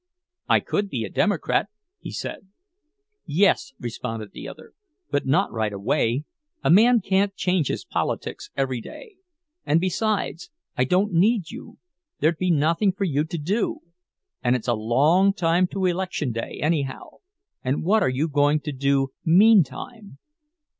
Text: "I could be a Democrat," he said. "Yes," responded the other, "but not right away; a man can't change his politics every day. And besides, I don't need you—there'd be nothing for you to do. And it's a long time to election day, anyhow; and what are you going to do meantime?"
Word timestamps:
"I 0.49 0.61
could 0.61 0.89
be 0.89 1.03
a 1.03 1.11
Democrat," 1.11 1.69
he 1.99 2.09
said. 2.09 2.47
"Yes," 3.27 3.73
responded 3.79 4.31
the 4.31 4.47
other, 4.47 4.73
"but 5.11 5.27
not 5.27 5.51
right 5.51 5.71
away; 5.71 6.25
a 6.63 6.71
man 6.71 7.01
can't 7.01 7.35
change 7.35 7.67
his 7.67 7.85
politics 7.85 8.49
every 8.57 8.81
day. 8.81 9.17
And 9.63 9.79
besides, 9.79 10.49
I 10.75 10.85
don't 10.85 11.13
need 11.13 11.51
you—there'd 11.51 12.39
be 12.39 12.49
nothing 12.49 12.93
for 12.93 13.03
you 13.03 13.25
to 13.25 13.37
do. 13.37 13.81
And 14.43 14.55
it's 14.55 14.67
a 14.67 14.73
long 14.73 15.33
time 15.33 15.67
to 15.67 15.85
election 15.85 16.31
day, 16.31 16.59
anyhow; 16.63 17.17
and 17.63 17.83
what 17.83 18.01
are 18.01 18.09
you 18.09 18.27
going 18.27 18.59
to 18.61 18.71
do 18.71 19.09
meantime?" 19.23 20.17